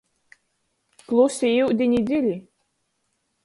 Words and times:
Klusi 1.11 1.49
iudini 1.67 1.99
dzili. 2.11 2.35